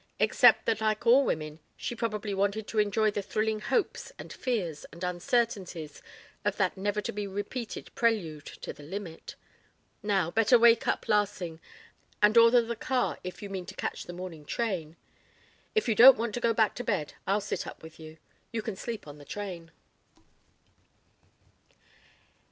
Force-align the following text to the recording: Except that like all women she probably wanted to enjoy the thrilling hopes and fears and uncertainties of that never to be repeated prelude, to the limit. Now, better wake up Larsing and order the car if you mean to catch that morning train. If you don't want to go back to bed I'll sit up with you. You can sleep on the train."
Except 0.19 0.65
that 0.65 0.81
like 0.81 1.05
all 1.05 1.23
women 1.23 1.59
she 1.77 1.93
probably 1.93 2.33
wanted 2.33 2.65
to 2.65 2.79
enjoy 2.79 3.11
the 3.11 3.21
thrilling 3.21 3.59
hopes 3.59 4.11
and 4.17 4.33
fears 4.33 4.83
and 4.85 5.03
uncertainties 5.03 6.01
of 6.43 6.57
that 6.57 6.75
never 6.75 7.01
to 7.01 7.11
be 7.11 7.27
repeated 7.27 7.93
prelude, 7.93 8.43
to 8.47 8.73
the 8.73 8.81
limit. 8.81 9.35
Now, 10.01 10.31
better 10.31 10.57
wake 10.57 10.87
up 10.87 11.05
Larsing 11.07 11.59
and 12.19 12.35
order 12.35 12.63
the 12.63 12.75
car 12.75 13.19
if 13.23 13.43
you 13.43 13.49
mean 13.51 13.67
to 13.67 13.75
catch 13.75 14.05
that 14.05 14.13
morning 14.13 14.43
train. 14.43 14.97
If 15.75 15.87
you 15.87 15.93
don't 15.93 16.17
want 16.17 16.33
to 16.33 16.39
go 16.41 16.51
back 16.51 16.73
to 16.77 16.83
bed 16.83 17.13
I'll 17.27 17.39
sit 17.39 17.67
up 17.67 17.83
with 17.83 17.99
you. 17.99 18.17
You 18.51 18.63
can 18.63 18.75
sleep 18.75 19.07
on 19.07 19.19
the 19.19 19.23
train." 19.23 19.69